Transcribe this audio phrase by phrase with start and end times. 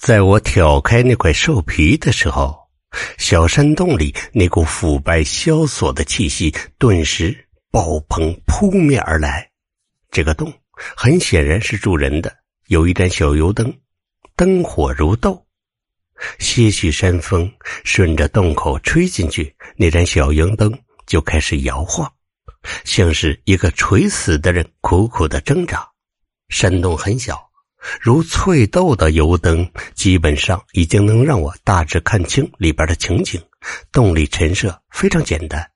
[0.00, 2.58] 在我挑开那块兽皮的时候，
[3.18, 9.50] 小山洞里那股腐败萧索的气息顿时爆棚扑面而来。
[10.10, 12.34] 这个洞很显然是住人的，
[12.68, 13.78] 有一盏小油灯，
[14.36, 15.46] 灯火如豆。
[16.38, 17.52] 些许山风
[17.84, 20.72] 顺着洞口吹进去，那盏小油灯
[21.06, 22.10] 就开始摇晃，
[22.84, 25.86] 像是一个垂死的人苦苦的挣扎。
[26.48, 27.49] 山洞很小。
[28.00, 33.40] 如翠豆的油灯，基本上已经能让我大致看清里边的情景。
[33.92, 35.70] 洞里陈设非常简单，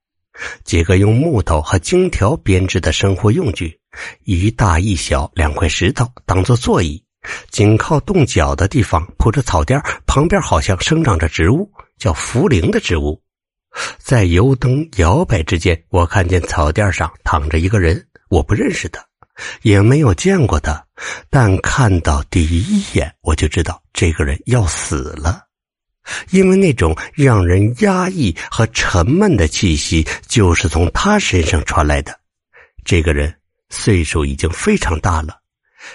[0.65, 3.79] 几个用木头和荆条编织的生活用具，
[4.25, 7.03] 一大一小两块石头当做座椅，
[7.51, 13.21] 紧靠洞角的地方铺着草垫，旁边好像生长着植物，叫茯苓的植物。
[13.99, 19.05] 在油灯摇摆之间，我看见草垫上躺着一个人，我不认识他。
[19.63, 20.87] 也没有见过他，
[21.31, 25.43] 但看到第一眼我就知道这个人要死了，
[26.31, 32.19] 因为那种让人压抑和沉闷的气息就是从他身上传来的。
[32.85, 33.35] 这个人
[33.71, 35.39] 岁数已经非常大了，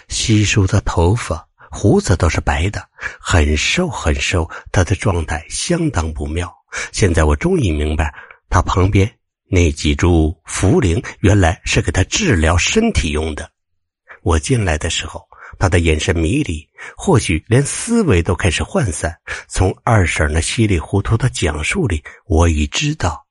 [0.08, 2.84] 稀疏的头发、胡子都是白的，
[3.20, 6.52] 很瘦很瘦，他的状态相当不妙。
[6.92, 8.14] 现在我终于明白，
[8.50, 9.19] 他旁边。
[9.50, 13.50] 那几株茯苓原来是给他治疗身体用的。
[14.22, 15.26] 我进来的时候，
[15.58, 19.18] 他的眼神迷离，或许连思维都开始涣散。
[19.48, 23.26] 从二婶那稀里糊涂的讲述里，我已知道，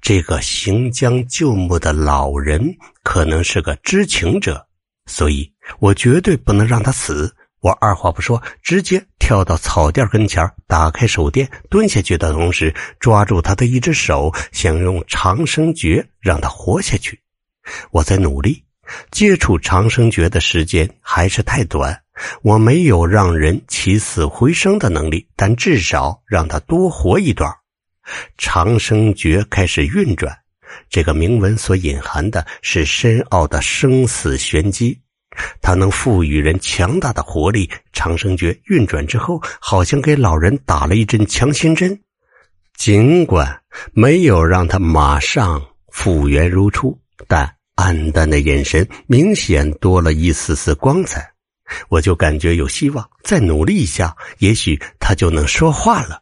[0.00, 2.62] 这个行将就木的老人
[3.02, 4.66] 可能是个知情者，
[5.06, 7.34] 所以我绝对不能让他死。
[7.62, 17.20] 我二话不说，直接跳到草垫跟前打开手电，蹲下去的同时，抓住他的一只手，想用长生诀让他活下去。
[17.92, 18.64] 我在努力
[19.12, 22.02] 接触长生诀的时间还是太短，
[22.42, 27.48] 我没有让人起死回生的能力，但至少让他多活一段。
[28.36, 30.36] 长生诀开始运转，
[30.90, 34.98] 这个铭文所隐含的是深奥的生死玄机。
[35.60, 37.70] 它能赋予人强大的活力。
[37.92, 41.98] 长生诀运转之后，好像给老人打了一针强心针。
[42.76, 46.98] 尽管没有让他马上复原如初，
[47.28, 51.30] 但暗淡的眼神明显多了一丝丝光彩。
[51.88, 56.20] 我就感觉有希望，再努力一下，也许他就能说话了。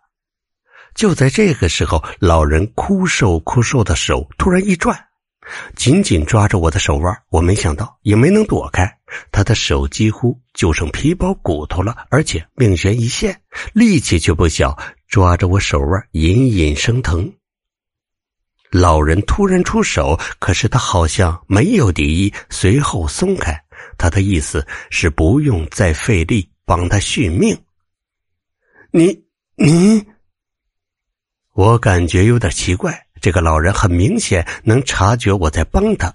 [0.95, 5.10] 就在这个时候，老人枯瘦枯瘦的手突然一转。
[5.75, 8.99] 紧紧抓着我的手腕，我没想到，也没能躲开。
[9.33, 13.41] 他的手几乎就剩皮包骨头了，而且命悬一线，
[13.73, 17.33] 力气却不小，抓着我手腕隐隐生疼。
[18.71, 23.61] 老人突然出手，可是他好像没有敌意，随后松开。
[23.99, 27.59] 他的意思是不用再费力帮他续命。
[28.93, 29.25] 你
[29.57, 30.07] 你，
[31.55, 33.07] 我感觉有点奇怪。
[33.21, 36.13] 这个老人很明显能察觉我在帮他，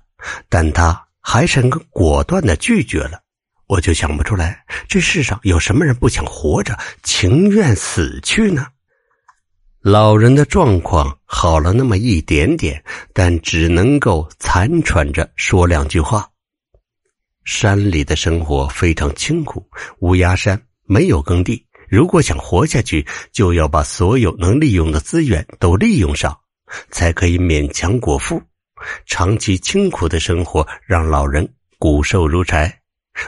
[0.49, 3.21] 但他还是很果断的拒绝了。
[3.67, 8.67] 我就想不出来，这世上有什么人不想活着，情愿死去呢？
[9.81, 12.83] 老人的状况好了那么一点点，
[13.13, 16.27] 但只能够残喘着说两句话。
[17.43, 19.67] 山里的生活非常清苦，
[19.99, 26.35] 乌鸦山没有耕地，如果想活下去，就要把所有能利用的资源都利用上。
[26.91, 28.41] 才可以勉强果腹。
[29.05, 31.47] 长期清苦的生活让老人
[31.79, 32.81] 骨瘦如柴，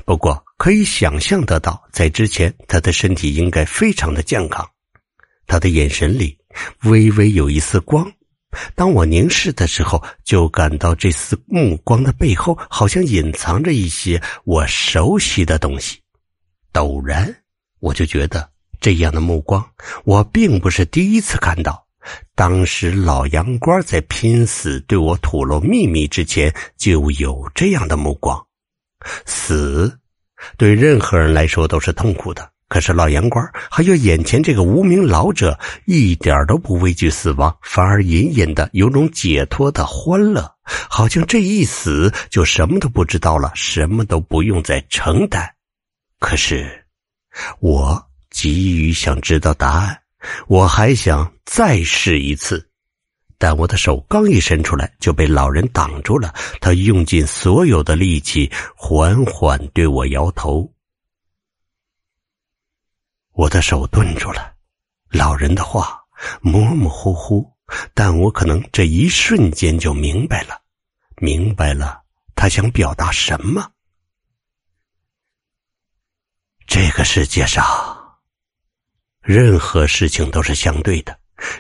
[0.06, 4.70] 不过可以想象得到，在之前他的身体应该非常的健康。
[5.48, 6.38] 他的眼神里
[6.84, 8.12] 微微有一丝光，
[8.76, 16.02] 当我凝视的时候，就感到这丝目光的背后好像隐藏着一些我熟悉的东西。
[16.74, 17.34] 陡然，
[17.80, 18.50] 我就觉得
[18.82, 19.66] 这样的目光，
[20.04, 21.87] 我并不是第一次看到。
[22.36, 28.42] 当时老杨官在拼死对我吐露秘密之前，就有这样的目光。
[29.26, 30.00] 死，
[30.58, 32.50] 对任何人来说都是痛苦的。
[32.70, 45.50] 可是老杨官还有眼前这个无名老者，一点都不畏惧死亡，反而隐隐的有种解脱的欢乐，好像这一死就什么都不知道了，什么都不用再承担。
[46.20, 46.86] 可是，
[47.60, 49.98] 我急于想知道答案。
[50.48, 52.70] 我还想再试一次，
[53.38, 56.34] 但我的手刚一伸出来，就被老人挡住了。
[56.60, 60.72] 他用尽所有的力气，缓缓对我摇头。
[63.34, 64.54] 我的手顿住了。
[65.10, 66.02] 老人的话
[66.42, 67.50] 模模糊糊，
[67.94, 70.60] 但我可能这一瞬间就明白了，
[71.18, 72.02] 明白了
[72.36, 73.72] 他想表达什么。
[76.66, 77.97] 这个世界上。
[79.28, 81.14] 任何事情都是相对的。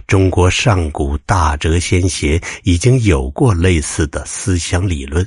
[0.08, 5.26] 中国上古大哲先贤已经有过类似的思想理论，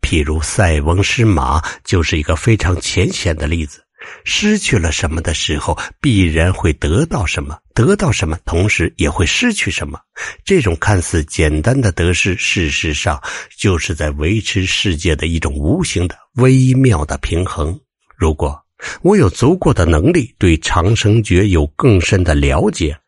[0.00, 3.82] 譬如塞翁失马就是一个非常浅显的例子。
[4.24, 10.00] 失去了什么的时候，必然会得到什么；得到什么，同时也会失去什么。
[10.42, 13.22] 这种看似简单的得失，事实上
[13.58, 17.78] 就是在维持世界的一种无形的微妙的平衡。
[18.16, 18.58] 如果
[19.02, 22.98] 我有足够的能力对长生诀有更深的了解，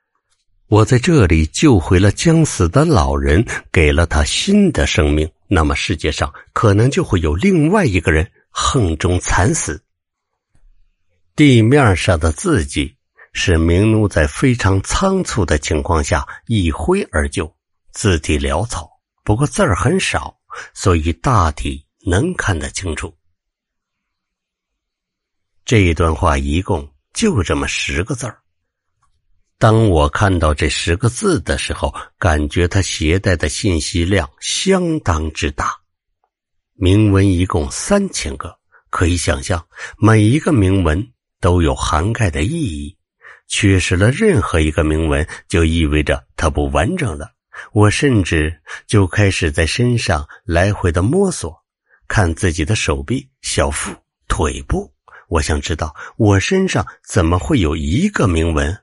[0.68, 9.82] 我在这里救回了将死的老人，给了他新的生命，那么世界上可能就会有另外一个人横中惨死。
[11.34, 12.96] 地面上的字迹
[13.32, 17.54] 是明奴在非常仓促的情况下一挥而就，
[17.92, 18.88] 字体潦草，
[19.22, 20.34] 不过字儿很少，
[20.74, 23.15] 所以大体能看得清楚。
[25.66, 28.38] 这一段话一共就这么十个字儿。
[29.58, 35.76] 当我看到这十个字的时候，感觉它携带的信息量相当之大。
[36.74, 38.56] 铭文一共三千个，
[38.90, 39.66] 可以想象
[39.98, 41.06] 每一个铭文。
[41.38, 42.96] 都有涵盖的意义，
[43.46, 47.30] 缺失了任何一个铭文，就意味着它不完整了。
[47.72, 51.54] 我甚至就开始在身上来回的摸索，
[52.08, 53.94] 看自己的手臂、小腹、
[54.26, 54.90] 腿部。
[55.28, 58.76] 我想知道我身上怎么会有一个铭文。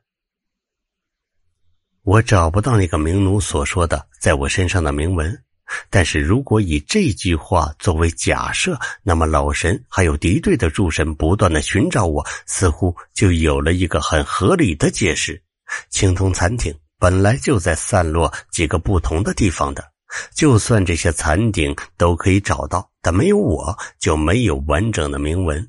[2.04, 5.44] 我找不到那个名奴所说的在我身上的铭文。
[5.90, 15.42] 但是如果以这句话作为假设，那么老神还有敌对的诸神不断的寻找我，似乎就有了一个很合理的解释。
[15.90, 19.84] 青铜残鼎本来就在散落几个不同的地方的，
[20.36, 25.68] 就算这些残鼎都可以找到，但没有我就没有完整的铭文。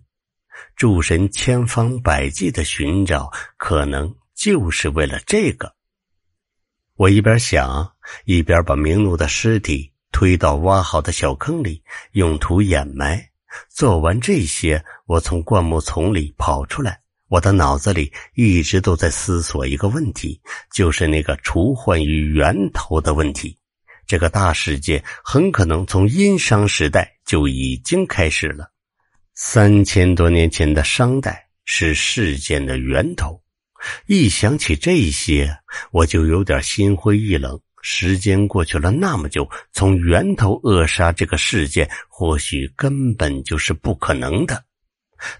[0.76, 5.74] 诸神千方百计的寻找，可能就是为了这个。
[6.96, 7.92] 我一边想，
[8.24, 13.30] 一边把明奴的尸体推到挖好的小坑里，用土掩埋。
[13.68, 17.00] 做完这些，我从灌木丛里跑出来。
[17.28, 20.40] 我的脑子里一直都在思索一个问题，
[20.72, 23.58] 就是那个除患于源头的问题。
[24.06, 28.70] 这个大世界很可能从殷商时代就已经开始了。
[29.34, 33.40] 三千多年前的商代是事件的源头。
[34.06, 35.58] 一想起这些，
[35.90, 37.60] 我就有点心灰意冷。
[37.82, 44.64] 时间过去了那么久，从源头扼杀这个事件，或许根本就是不可能的。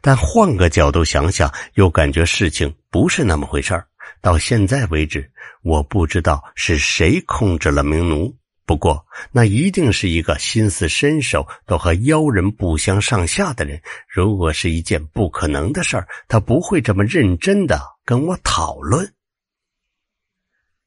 [0.00, 3.86] 但换个角度想想，又感觉事情不是那么回事儿
[4.20, 5.30] 到现在为止，
[5.62, 8.34] 我不知道是谁控制了冥奴。
[8.66, 13.78] 不过，那一定是一个心思身手都和妖人不相上下的人。
[14.08, 19.12] 如果是一件不可能的事儿，他不会这么认真的跟我讨论。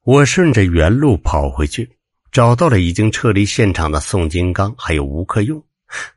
[0.04, 1.98] 我顺着原路跑回去，
[2.32, 5.64] 找到了已经撤离现场的宋金刚还有吴克用。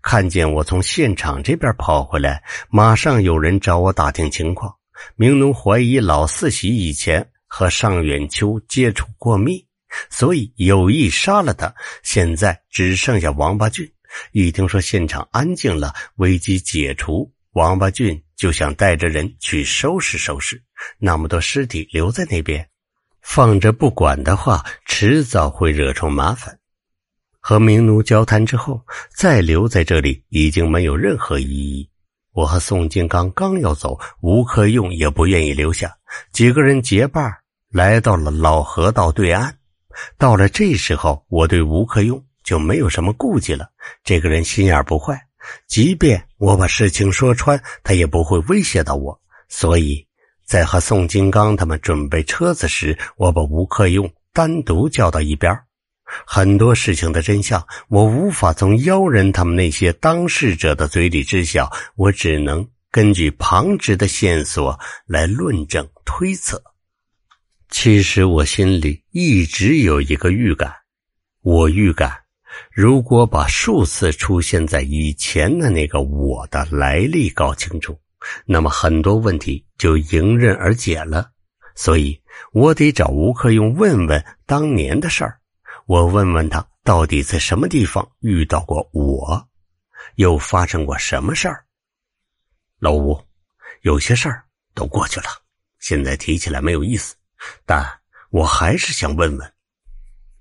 [0.00, 4.74] 看见我从现场这边跑回来，马上有人找我打听情况。
[5.14, 9.66] 明奴怀疑老四喜以前和尚远秋接触过密。
[10.10, 11.74] 所以有意杀了他。
[12.02, 13.90] 现在只剩下王八俊。
[14.32, 20.60] 一听说现场安静了，危机解除，王八俊就想带着人去收拾收拾。
[20.98, 22.68] 那么多尸体留在那边，
[23.22, 26.58] 放着不管的话，迟早会惹出麻烦。
[27.38, 31.88] 和明奴交谈之后，再留在这里已经没有任何意义。
[32.32, 35.96] 我和宋金刚刚要走，吴克用也不愿意留下，
[36.32, 37.32] 几个人结伴
[37.70, 39.56] 来到了老河道对岸。
[40.18, 43.70] 到了这时候，我对吴克用就没有什么顾忌了。
[44.04, 45.20] 这个人心眼不坏，
[45.66, 49.20] 即便我把事情说穿，他也不会威胁到我。
[49.48, 50.06] 所以
[50.44, 55.56] 在和宋金刚他们准备车子时，我把吴克用单独叫到一边。
[56.26, 66.60] 很多事情的真相，我无法从妖人他们那些当事者的嘴里知晓，我只能根据旁支的线索来论证推测。
[67.70, 70.74] 其实我心里一直有一个预感，
[71.42, 72.12] 我预感，
[72.72, 77.98] 如果把数次出现在以前的那个我的来历搞清楚，
[78.44, 81.30] 那么很多问题就迎刃而解了。
[81.76, 82.20] 所以
[82.52, 85.38] 我得找吴克用问问当年的事儿，
[85.86, 89.48] 我问问他到底在什么地方遇到过我，
[90.16, 91.64] 又发生过什么事儿。
[92.80, 93.18] 老吴，
[93.82, 95.26] 有些事儿都过去了，
[95.78, 97.14] 现在提起来没有意思。
[97.66, 99.52] 但我还是想问问，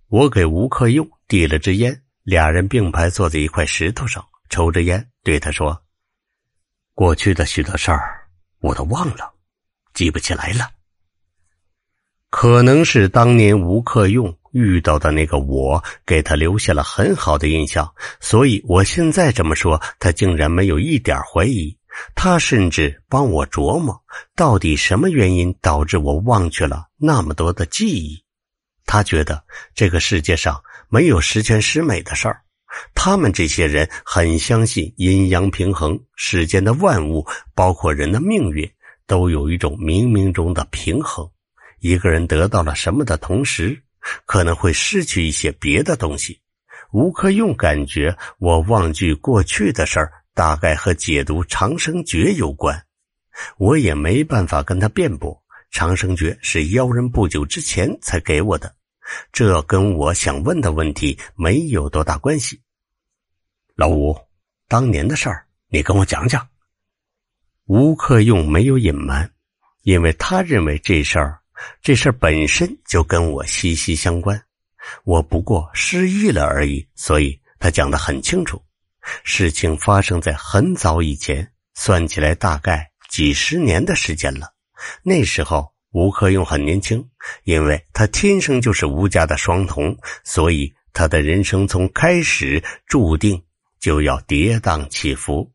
[0.07, 5.83] 我给吴克用递了支烟，俩人并排坐在一块石头上抽着烟，对他说
[6.93, 8.27] ：“过去的许多事儿
[8.59, 9.33] 我都忘了，
[9.93, 10.69] 记不起来了。
[12.29, 21.75] 可能是当年吴克用遇到的那个我给他留下了很好的印象，所以我现在这么说，他竟然没有一点怀疑。
[22.15, 24.01] 他甚至帮我琢磨，
[24.35, 28.23] 到底什么原因导致我忘却了那么多的记忆。
[28.85, 29.43] 他觉得
[29.75, 32.41] 这个世界上没有十全十美的事儿。
[32.93, 37.25] 他们这些人很相信阴阳平衡，世间的万物，
[37.55, 38.71] 包括人的命运，
[39.07, 41.29] 都有一种冥冥中的平衡。
[41.79, 43.81] 一个人得到了什么的同时，
[44.25, 46.39] 可能会失去一些别的东西。
[46.91, 52.85] 吴克用感觉我忘记过去的事儿，大概和解读长生诀有关。
[53.57, 55.37] 我也没办法跟他辩驳，
[55.69, 58.73] 长生诀是妖人不久之前才给我的。
[59.33, 62.61] 这跟我想问的问题没有多大关系。
[63.75, 64.15] 老吴，
[64.69, 66.47] 当年的事儿，你跟我讲讲。
[67.65, 69.29] 吴克用没有隐瞒，
[69.81, 71.37] 因为他认为这事儿，
[71.81, 74.41] 这事儿本身就跟我息息相关。
[75.03, 78.63] 我不过失忆了而已，所以他讲的很清楚。
[79.23, 84.53] 事情发生在很早以前，算起来大概几十年的时间了。
[85.03, 85.73] 那时候。
[85.91, 87.03] 吴克用很年轻，
[87.45, 93.41] 因为他天生就是吴家的双瞳，所以他的人生从开始注定
[93.79, 95.51] 就要跌宕起伏。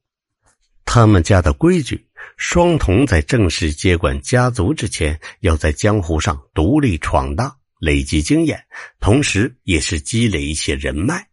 [0.85, 8.61] 他们家的规矩，双瞳在正式接管家族之前，要在江湖上独立闯荡，累积经验，
[8.99, 11.29] 同时也是积累一些人脉。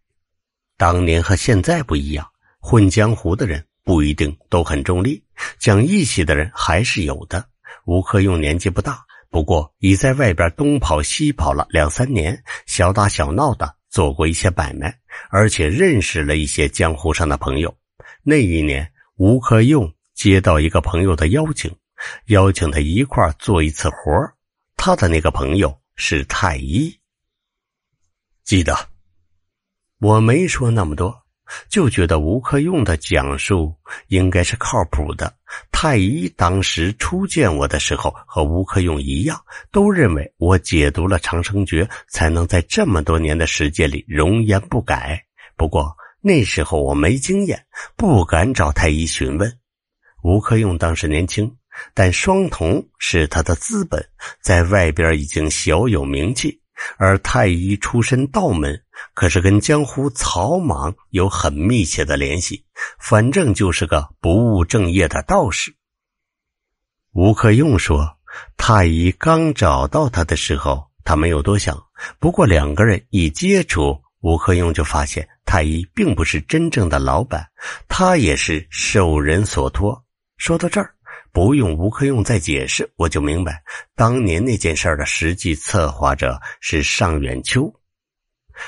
[0.81, 2.27] 当年和现在不一样，
[2.59, 5.23] 混江湖的人不一定都很中立，
[5.59, 7.45] 讲义气的人还是有的。
[7.85, 12.35] 吴克用年纪不大，不过已在外边东跑西跑了两三年，
[12.65, 14.91] 小打小闹的做过一些买卖，
[15.29, 17.71] 而且认识了一些江湖上的朋友。
[18.23, 21.71] 那一年，吴克用接到一个朋友的邀请，
[22.29, 24.11] 邀请他一块做一次活
[24.75, 26.91] 他的那个朋友是太医。
[28.43, 28.75] 记得，
[30.01, 31.15] 我没说那么多。
[31.69, 33.75] 就觉得吴克用的讲述
[34.07, 35.33] 应该是靠谱的。
[35.69, 39.37] 太医当时初见我的时候，和吴克用一样，
[39.69, 45.21] 都认为我解读了长生诀，才能在这么多年的时间里容颜不改。
[45.57, 47.61] 不过那时候我没经验，
[47.97, 49.53] 不敢找太医询问。
[50.23, 51.53] 吴克用当时年轻，
[51.93, 54.01] 但双瞳是他的资本，
[54.41, 56.60] 在外边已经小有名气。
[56.97, 58.83] 而太医出身道门，
[59.13, 62.65] 可是跟江湖草莽有很密切的联系。
[62.99, 65.75] 反正就是个不务正业的道士。
[67.13, 68.17] 吴克用说，
[68.57, 71.77] 太医刚找到他的时候，他没有多想。
[72.19, 77.47] 不过两个人一接触，吴克用就发现太医并不是真正的老板，
[77.87, 80.03] 他也是受人所托。
[80.37, 80.95] 说到这儿。
[81.33, 83.63] 不用吴克用再解释，我就明白，
[83.95, 87.73] 当年那件事的实际策划者是尚远秋，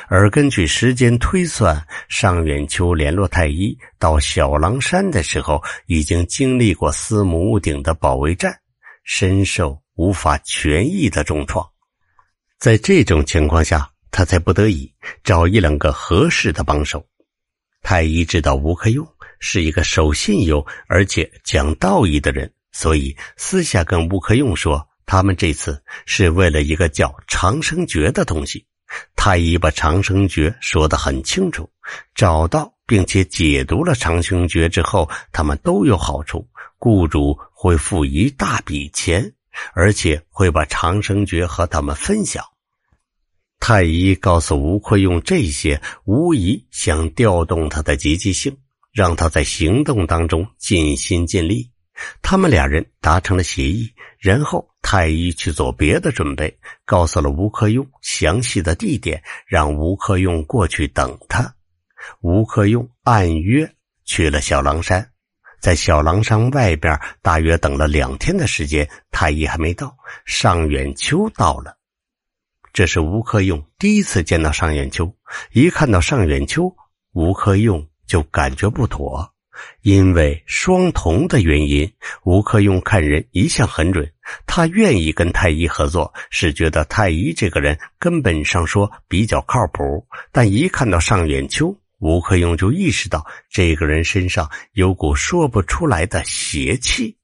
[0.08, 8.58] 而根据时间推算，尚远秋联络太医到小狼山的时候，已经经历过司母屋顶的保卫战，
[9.03, 11.70] 深受无法痊愈的重创。
[12.60, 14.89] 在这种情况下，他才不得已
[15.22, 17.05] 找一两个合适的帮手。
[17.82, 19.05] 太医知道吴克用。
[19.45, 28.65] 是一个守信用而且讲道义的人，所以私下跟吴克用说，他们这次是为了一个叫长生诀的东西。
[29.17, 31.69] 太医把长生诀说得很清楚，
[32.15, 36.47] 找到并且解读了长生诀之后，他们都有好处。
[36.79, 39.33] 雇主会付一大笔钱，
[39.73, 42.45] 而且会把长生诀和他们分享。
[43.59, 48.57] 太医告诉吴克用这些，无疑想调动他的积极性。
[48.93, 51.69] 让他在行动当中尽心尽力。
[52.21, 61.55] 他们俩人达成了协议，然后太医去做别的准备，告诉了吴克用详细的地点，让吴克用过去等他。
[62.21, 63.71] 吴克用按约
[64.05, 65.12] 去了小狼山，
[65.59, 69.95] 在小狼山外边大约等了两天的时间，太医还没到，
[70.25, 71.77] 尚远秋到了。
[72.73, 75.15] 这是吴克用第一次见到尚远秋，
[75.51, 76.75] 一看到尚远秋，
[77.13, 77.88] 吴克用。
[78.13, 79.27] 就感觉不妥，
[79.82, 81.91] 因为双瞳的原因，
[82.25, 84.08] 吴克用看人一向很准。
[84.46, 90.05] 他愿意跟太医合作，是觉得太医这个人根本上说比较靠谱。
[90.32, 97.17] 但一看到尚远秋，吴克用就意识到这个人身上有股说不出来的邪气，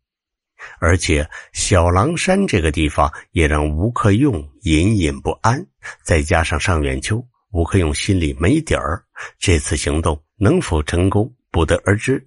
[0.79, 5.67] 而且小狼山这个地方也让吴克用隐隐不安。
[6.03, 9.03] 再加上尚远秋，吴克用心里没底儿。
[9.37, 10.21] 这次行动。
[10.41, 12.25] 能否成功不得而知，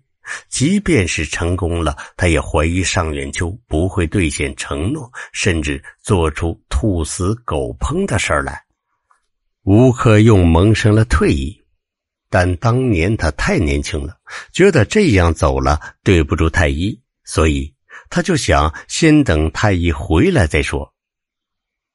[0.51, 8.63] 即便是成功了，他也怀疑尚远秋不会兑现承诺，甚至做出兔死狗烹的事儿来。
[9.63, 11.59] 吴克用萌生了退意，
[12.29, 14.19] 但当年他太年轻了，
[14.53, 17.75] 觉得这样走了对不住太医，所以
[18.11, 20.93] 他就想先等太医回来再说。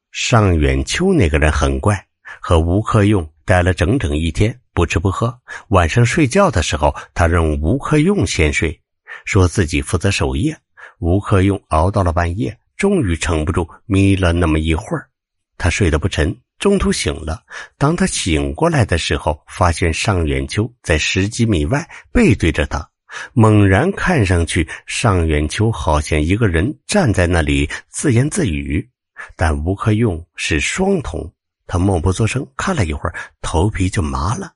[0.10, 2.07] 尚远秋那个人很怪，
[2.42, 4.60] 和吴克用待了整整一天。
[4.74, 5.36] 不吃不喝，
[5.70, 8.80] 晚上睡觉的时候，他让吴克用先睡，
[9.26, 10.56] 说自己负责守夜。
[11.00, 15.10] 吴克用熬到了半夜，终于撑不住，眯了那么一会儿，
[15.58, 17.42] 他睡得不沉，中途醒了。
[17.80, 22.88] 当他醒过来的时候，发现尚远秋在十几米外背对着他，
[23.34, 28.88] 猛然看上去，尚远秋好像一个人站在那里自言自语，
[29.36, 31.34] 但吴克用是双瞳，
[31.68, 34.54] 他默不作声看了一会儿，头皮就麻了。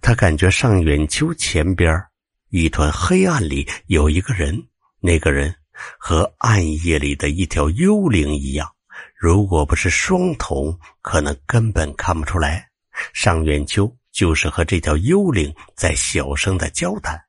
[0.00, 2.02] 他感觉尚远秋前边
[2.48, 4.66] 一团黑暗里有一个人，
[5.00, 5.54] 那个人
[5.98, 8.66] 和暗夜里的一条幽灵一样。
[9.14, 12.66] 如果不是双瞳，可能根本看不出来。
[13.12, 17.20] 尚远秋就是和这条幽灵在小声的交谈，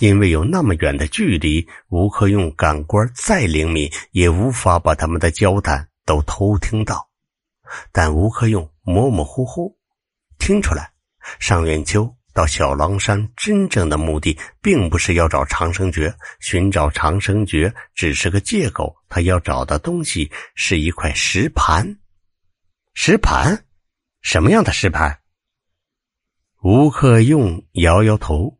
[0.00, 7.08] 因为有那么远的距离，吴克用感官再灵敏，也无法把他们的交谈都偷听到。
[7.92, 9.76] 但吴克用模模糊糊
[10.38, 10.92] 听出来。
[11.38, 18.96] 尚远秋到小狼山真正的目的，并不是要找长生诀，寻找长生诀只是个借口。
[19.08, 21.98] 他要找的东西是一块石盘。
[22.94, 23.64] 石盘？
[24.20, 25.20] 什么样的石盘？
[26.62, 28.58] 吴克用摇摇头，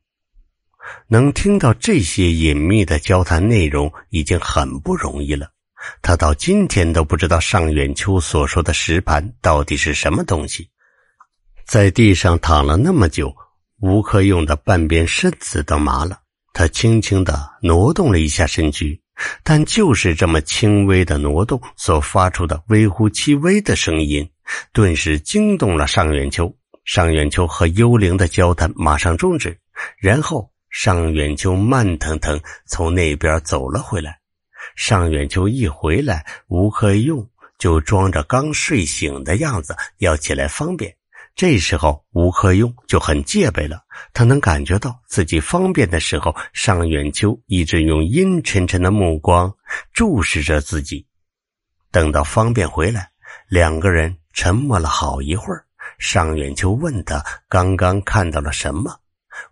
[1.09, 5.53] 能听到这些隐秘的交谈内容已经很不容易了。
[6.01, 10.69] 他到今天都不知道尚远秋所说的石盘到底是什么东西。
[11.67, 13.35] 在地上躺了那么久，
[13.81, 16.19] 吴克用的半边身子都麻了。
[16.55, 19.01] 他轻轻的挪动了一下身躯，
[19.43, 24.29] 但就是这么轻微的挪动所发出的微乎其微的声音，
[24.73, 26.55] 顿时惊动了尚远秋。
[26.85, 29.57] 尚远秋和幽灵的交谈马上终止，
[29.99, 34.19] 然后尚远秋慢腾腾从那边走了回来。
[34.75, 40.95] 尚远秋一回来，吴克用就装着刚睡醒的样子，要起来方便。
[41.35, 43.83] 这时候，吴克用就很戒备了。
[44.13, 49.55] 他能感觉到自己方便的时候，尚远秋一直用阴沉沉的目光
[49.93, 51.07] 注视着自己。
[51.91, 53.11] 等到方便回来，
[53.49, 55.65] 两个人沉默了好一会儿。
[55.99, 59.01] 尚远秋问他刚刚看到了什么，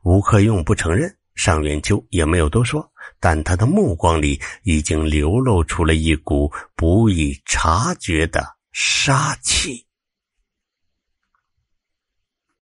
[0.02, 1.16] 吴克用不承认。
[1.34, 9.89] 尚远秋也没有多说，但他的目光里已经流露出了一股不易察觉的杀气。